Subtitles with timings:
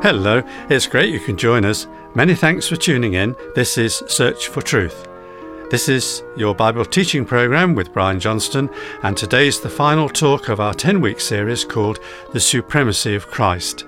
[0.00, 1.88] Hello, it's great you can join us.
[2.14, 3.34] Many thanks for tuning in.
[3.56, 5.08] This is Search for Truth.
[5.72, 8.70] This is your Bible teaching program with Brian Johnston,
[9.02, 11.98] and today's the final talk of our 10 week series called
[12.32, 13.86] The Supremacy of Christ.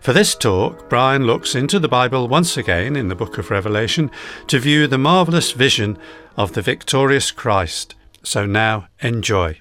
[0.00, 4.10] For this talk, Brian looks into the Bible once again in the book of Revelation
[4.46, 5.98] to view the marvellous vision
[6.34, 7.94] of the victorious Christ.
[8.22, 9.60] So now, enjoy.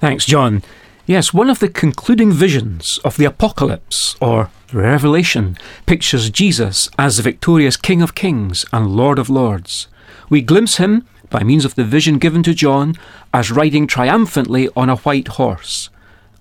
[0.00, 0.62] Thanks, John.
[1.06, 7.22] Yes, one of the concluding visions of the Apocalypse, or Revelation, pictures Jesus as the
[7.22, 9.86] victorious King of Kings and Lord of Lords.
[10.30, 12.94] We glimpse him, by means of the vision given to John,
[13.34, 15.90] as riding triumphantly on a white horse.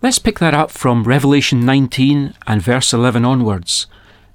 [0.02, 3.88] Let's pick that up from Revelation 19 and verse 11 onwards.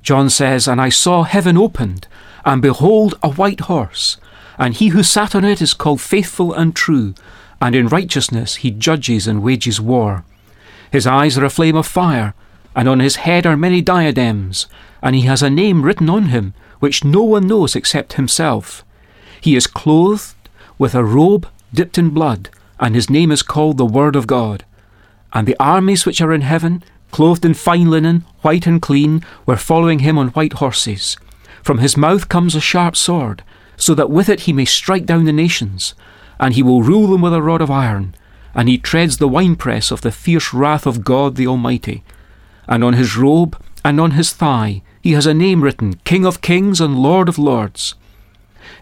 [0.02, 2.06] John says, And I saw heaven opened,
[2.44, 4.18] and behold, a white horse,
[4.58, 7.14] and he who sat on it is called faithful and true
[7.60, 10.24] and in righteousness he judges and wages war.
[10.90, 12.34] His eyes are a flame of fire,
[12.74, 14.66] and on his head are many diadems,
[15.02, 18.84] and he has a name written on him, which no one knows except himself.
[19.40, 20.34] He is clothed
[20.78, 24.64] with a robe dipped in blood, and his name is called the Word of God.
[25.32, 29.56] And the armies which are in heaven, clothed in fine linen, white and clean, were
[29.56, 31.16] following him on white horses.
[31.62, 33.42] From his mouth comes a sharp sword,
[33.78, 35.94] so that with it he may strike down the nations
[36.38, 38.14] and he will rule them with a rod of iron,
[38.54, 42.04] and he treads the winepress of the fierce wrath of God the Almighty.
[42.66, 46.40] And on his robe and on his thigh he has a name written, King of
[46.40, 47.94] Kings and Lord of Lords.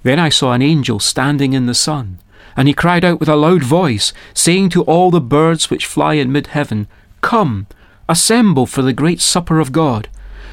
[0.02, 2.18] Then I saw an angel standing in the sun,
[2.56, 6.14] and he cried out with a loud voice, saying to all the birds which fly
[6.14, 6.88] in mid heaven,
[7.20, 7.66] Come,
[8.08, 10.08] assemble for the great supper of God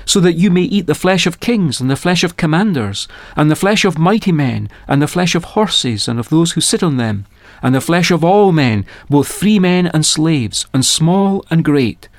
[0.06, 3.50] so that you may eat the flesh of kings, and the flesh of commanders, and
[3.50, 6.84] the flesh of mighty men, and the flesh of horses, and of those who sit
[6.84, 7.26] on them,
[7.62, 12.09] and the flesh of all men, both free men and slaves, and small and great.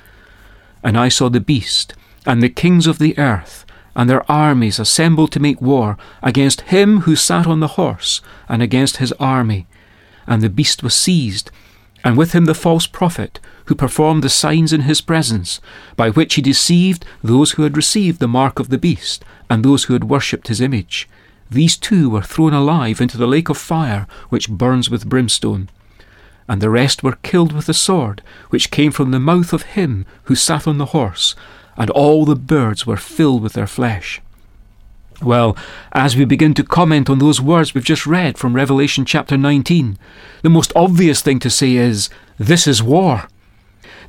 [0.83, 1.93] And I saw the beast,
[2.25, 7.01] and the kings of the earth, and their armies assembled to make war against him
[7.01, 9.67] who sat on the horse, and against his army.
[10.27, 11.51] And the beast was seized,
[12.05, 15.59] and with him the false prophet, who performed the signs in his presence,
[15.95, 19.85] by which he deceived those who had received the mark of the beast, and those
[19.85, 21.09] who had worshipped his image.
[21.49, 25.67] These two were thrown alive into the lake of fire, which burns with brimstone.
[26.47, 30.05] And the rest were killed with the sword, which came from the mouth of him
[30.25, 31.33] who sat on the horse,
[31.75, 34.21] and all the birds were filled with their flesh.
[35.21, 35.55] Well,
[35.93, 39.97] as we begin to comment on those words we've just read from Revelation chapter 19,
[40.41, 43.27] the most obvious thing to say is, This is war.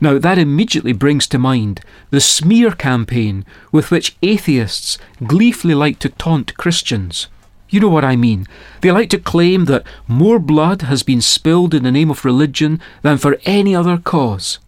[0.00, 1.80] Now, that immediately brings to mind
[2.10, 7.28] the smear campaign with which atheists gleefully like to taunt Christians.
[7.68, 8.46] You know what I mean.
[8.80, 12.80] They like to claim that more blood has been spilled in the name of religion
[13.02, 14.58] than for any other cause.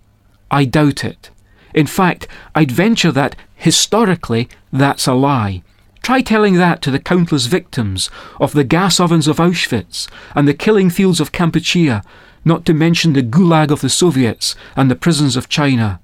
[0.50, 1.30] I doubt it.
[1.74, 5.62] In fact, I'd venture that, historically, that's a lie.
[6.08, 8.08] Try telling that to the countless victims
[8.40, 12.02] of the gas ovens of Auschwitz and the killing fields of Kampuchea,
[12.46, 16.00] not to mention the gulag of the Soviets and the prisons of China.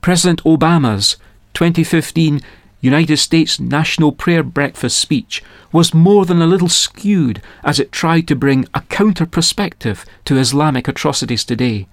[0.00, 1.18] President Obama's
[1.52, 2.40] 2015
[2.80, 5.42] United States National Prayer Breakfast speech
[5.72, 10.38] was more than a little skewed as it tried to bring a counter perspective to
[10.38, 11.86] Islamic atrocities today.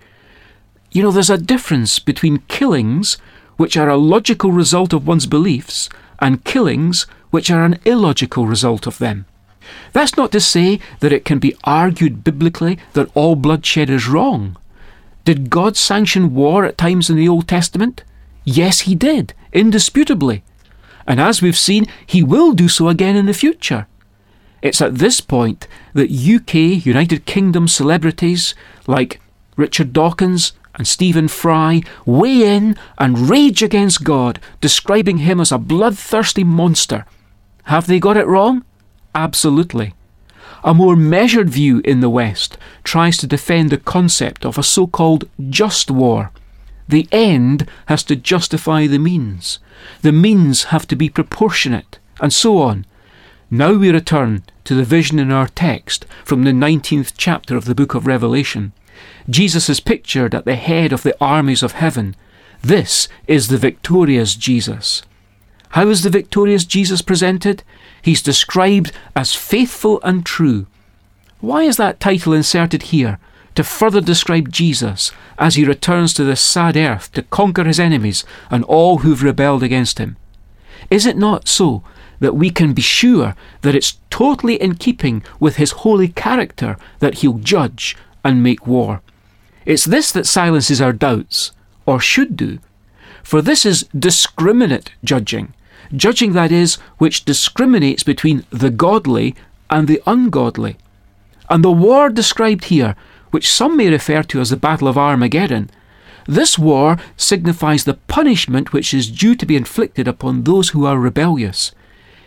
[0.94, 3.18] You know, there's a difference between killings,
[3.58, 8.88] which are a logical result of one's beliefs, and killings which are an illogical result
[8.88, 9.26] of them.
[9.94, 14.58] That's not to say that it can be argued biblically that all bloodshed is wrong.
[15.26, 18.04] Did God sanction war at times in the Old Testament?
[18.44, 20.44] Yes, He did, indisputably.
[21.06, 23.88] And as we've seen, He will do so again in the future.
[24.62, 28.56] It's at this point that UK, United Kingdom celebrities
[28.88, 29.22] like
[29.56, 35.60] Richard Dawkins and Stephen Fry weigh in and rage against God, describing him as a
[35.60, 37.06] bloodthirsty monster.
[37.66, 38.64] Have they got it wrong?
[39.14, 39.94] Absolutely.
[40.64, 44.88] A more measured view in the West tries to defend the concept of a so
[44.88, 46.32] called just war.
[46.88, 49.60] The end has to justify the means.
[50.02, 52.86] The means have to be proportionate, and so on.
[53.52, 57.76] Now we return to the vision in our text from the 19th chapter of the
[57.76, 58.72] book of Revelation.
[59.30, 62.16] Jesus is pictured at the head of the armies of heaven.
[62.62, 65.04] This is the victorious Jesus.
[65.70, 67.64] How is the victorious Jesus presented?
[68.02, 70.66] He's described as faithful and true.
[71.42, 73.20] Why is that title inserted here?
[73.56, 78.24] To further describe Jesus as he returns to this sad earth to conquer his enemies
[78.50, 80.18] and all who've rebelled against him.
[80.90, 81.84] Is it not so
[82.20, 87.16] that we can be sure that it's totally in keeping with his holy character that
[87.16, 89.02] he'll judge and make war?
[89.66, 91.52] It's this that silences our doubts,
[91.86, 92.60] or should do.
[93.24, 95.54] For this is discriminate judging,
[95.96, 99.36] judging that is, which discriminates between the godly
[99.70, 100.78] and the ungodly.
[101.50, 102.96] And the war described here,
[103.32, 105.70] which some may refer to as the Battle of Armageddon,
[106.28, 111.00] this war signifies the punishment which is due to be inflicted upon those who are
[111.00, 111.72] rebellious.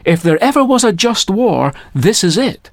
[0.05, 2.71] If there ever was a just war, this is it.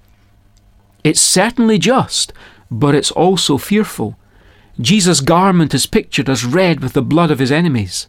[1.04, 2.34] It's certainly just,
[2.72, 4.18] but it's also fearful.
[4.80, 8.08] Jesus' garment is pictured as red with the blood of his enemies.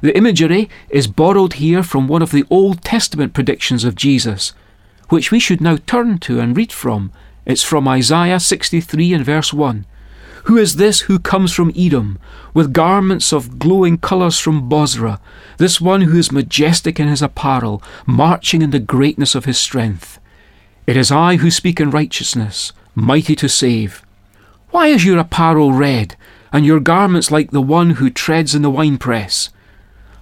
[0.00, 4.52] The imagery is borrowed here from one of the Old Testament predictions of Jesus,
[5.08, 7.12] which we should now turn to and read from.
[7.46, 9.86] It's from Isaiah 63 and verse 1.
[10.44, 12.18] Who is this who comes from Edom,
[12.52, 15.20] with garments of glowing colours from Bozrah,
[15.56, 20.20] this one who is majestic in his apparel, marching in the greatness of his strength?
[20.86, 24.02] It is I who speak in righteousness, mighty to save.
[24.70, 26.16] Why is your apparel red,
[26.52, 29.50] and your garments like the one who treads in the winepress?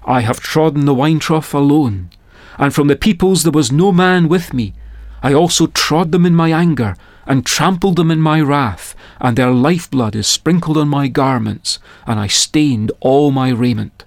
[0.04, 2.10] I have trodden the wine trough alone,
[2.58, 4.74] and from the peoples there was no man with me.
[5.22, 6.96] I also trod them in my anger,
[7.26, 12.19] and trampled them in my wrath, and their lifeblood is sprinkled on my garments, and
[12.19, 14.04] I stained all my raiment.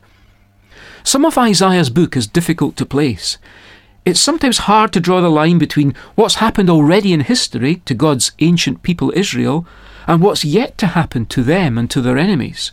[1.04, 3.38] Some of Isaiah's book is difficult to place.
[4.06, 8.34] It's sometimes hard to draw the line between what's happened already in history to God's
[8.38, 9.66] ancient people Israel
[10.06, 12.72] and what's yet to happen to them and to their enemies.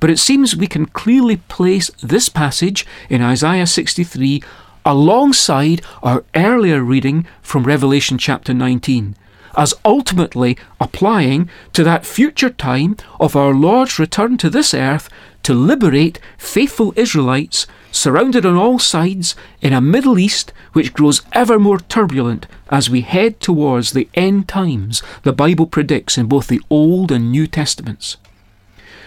[0.00, 4.42] But it seems we can clearly place this passage in Isaiah 63
[4.86, 9.14] alongside our earlier reading from Revelation chapter 19
[9.56, 15.08] as ultimately applying to that future time of our Lord's return to this earth
[15.42, 21.58] to liberate faithful Israelites surrounded on all sides in a Middle East which grows ever
[21.58, 26.60] more turbulent as we head towards the end times the Bible predicts in both the
[26.68, 28.16] Old and New Testaments.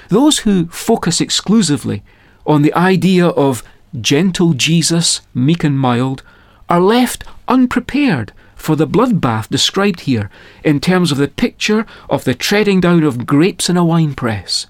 [0.10, 2.04] Those who focus exclusively
[2.46, 3.64] on the idea of
[4.00, 6.24] gentle Jesus, meek and mild,
[6.68, 10.30] are left unprepared for the bloodbath described here
[10.64, 14.68] in terms of the picture of the treading down of grapes in a winepress.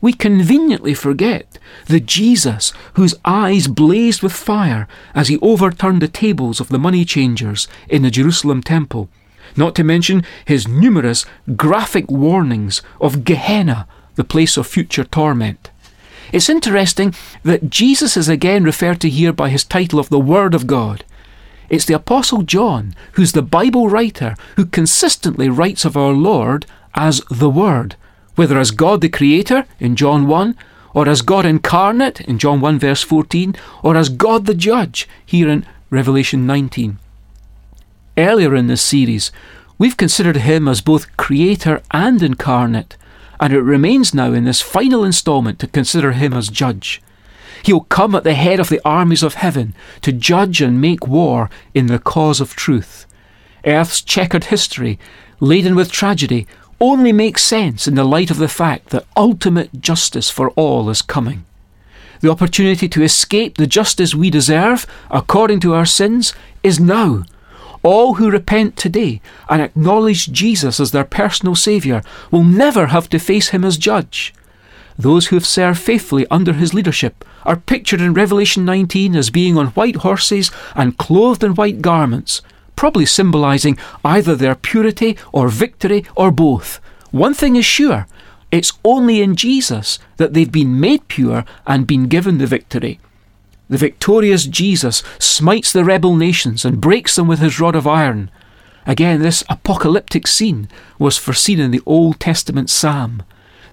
[0.00, 6.60] We conveniently forget the Jesus whose eyes blazed with fire as he overturned the tables
[6.60, 9.08] of the money changers in the Jerusalem temple,
[9.56, 11.24] not to mention his numerous
[11.56, 15.70] graphic warnings of Gehenna, the place of future torment.
[16.32, 17.14] It's interesting
[17.44, 21.04] that Jesus is again referred to here by his title of the Word of God.
[21.68, 27.22] It's the Apostle John, who's the Bible writer, who consistently writes of our Lord as
[27.30, 27.96] the Word,
[28.36, 30.56] whether as God the Creator in John 1,
[30.94, 35.48] or as God incarnate in John 1 verse 14, or as God the Judge here
[35.48, 36.98] in Revelation 19.
[38.16, 39.30] Earlier in this series,
[39.78, 42.96] we've considered him as both Creator and incarnate,
[43.38, 47.02] and it remains now in this final instalment to consider him as Judge.
[47.62, 51.50] He'll come at the head of the armies of heaven to judge and make war
[51.74, 53.06] in the cause of truth.
[53.64, 54.98] Earth's checkered history,
[55.40, 56.46] laden with tragedy,
[56.80, 61.02] only makes sense in the light of the fact that ultimate justice for all is
[61.02, 61.44] coming.
[62.20, 67.24] The opportunity to escape the justice we deserve, according to our sins, is now.
[67.82, 73.18] All who repent today and acknowledge Jesus as their personal Saviour will never have to
[73.18, 74.34] face Him as judge.
[74.98, 79.58] Those who have served faithfully under his leadership are pictured in Revelation 19 as being
[79.58, 82.40] on white horses and clothed in white garments,
[82.76, 86.78] probably symbolizing either their purity or victory or both.
[87.10, 88.06] One thing is sure
[88.52, 93.00] it's only in Jesus that they've been made pure and been given the victory.
[93.68, 98.30] The victorious Jesus smites the rebel nations and breaks them with his rod of iron.
[98.86, 100.68] Again, this apocalyptic scene
[100.98, 103.24] was foreseen in the Old Testament psalm.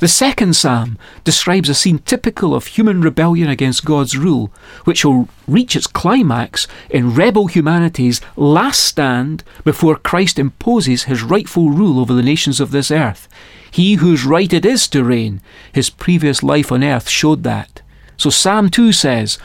[0.04, 4.52] The second psalm describes a scene typical of human rebellion against God's rule,
[4.84, 11.70] which will reach its climax in rebel humanity's last stand before Christ imposes his rightful
[11.70, 13.30] rule over the nations of this earth.
[13.72, 15.40] He whose right it is to reign,
[15.72, 17.82] his previous life on earth showed that.
[18.18, 19.36] So Psalm 2 says,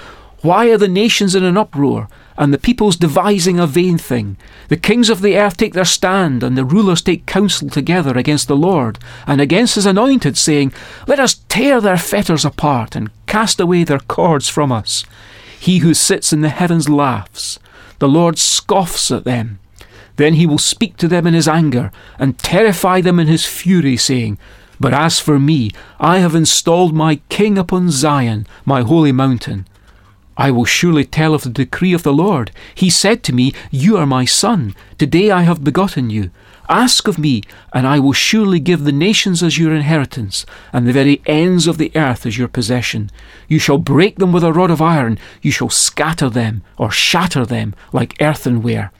[0.41, 2.09] Why are the nations in an uproar?
[2.39, 4.37] And the peoples devising a vain thing.
[4.69, 8.47] The kings of the earth take their stand, and the rulers take counsel together against
[8.47, 10.73] the Lord, and against his anointed, saying,
[11.09, 15.05] Let us tear their fetters apart, and cast away their cords from us.
[15.59, 17.59] He who sits in the heavens laughs.
[17.99, 19.59] The Lord scoffs at them.
[20.15, 21.91] Then he will speak to them in his anger,
[22.21, 24.39] and terrify them in his fury, saying,
[24.79, 29.67] But as for me, I have installed my king upon Zion, my holy mountain.
[30.39, 32.53] I will surely tell of the decree of the Lord.
[32.73, 34.77] He said to me, You are my son.
[34.97, 36.31] Today I have begotten you.
[36.69, 37.43] Ask of me,
[37.73, 41.77] and I will surely give the nations as your inheritance, and the very ends of
[41.79, 43.11] the earth as your possession.
[43.49, 47.45] You shall break them with a rod of iron, you shall scatter them, or shatter
[47.45, 48.93] them, like earthenware.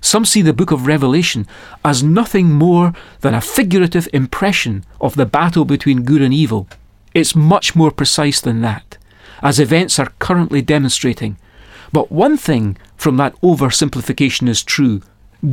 [0.00, 1.46] Some see the book of Revelation
[1.84, 6.68] as nothing more than a figurative impression of the battle between good and evil.
[7.14, 8.98] It's much more precise than that,
[9.42, 11.36] as events are currently demonstrating.
[11.92, 15.02] But one thing from that oversimplification is true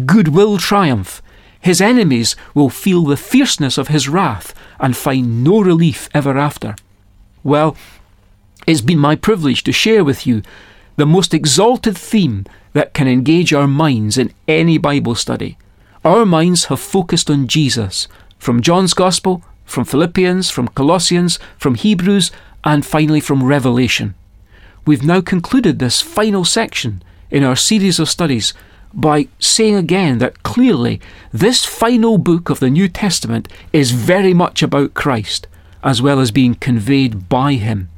[0.05, 1.21] good will triumph.
[1.59, 6.75] His enemies will feel the fierceness of his wrath and find no relief ever after.
[7.43, 7.75] Well,
[8.65, 10.41] it's been my privilege to share with you
[10.95, 15.57] the most exalted theme that can engage our minds in any Bible study.
[16.03, 18.07] Our minds have focused on Jesus,
[18.39, 22.31] from John's Gospel, from Philippians, from Colossians, from Hebrews,
[22.63, 24.15] and finally from Revelation.
[24.86, 28.53] We've now concluded this final section in our series of studies
[28.94, 31.00] by saying again that clearly
[31.32, 35.48] this final book of the New Testament is very much about Christ,
[35.84, 37.89] as well as being conveyed by Him.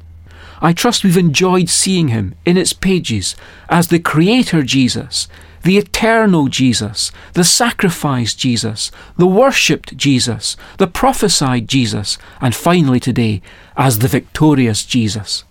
[0.64, 3.36] I trust we've enjoyed seeing him in its pages
[3.68, 5.28] as the Creator Jesus,
[5.64, 13.42] the eternal Jesus, the sacrificed Jesus, the worshipped Jesus, the prophesied Jesus, and finally today
[13.76, 15.44] as the victorious Jesus.